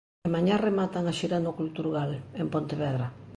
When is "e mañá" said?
0.25-0.55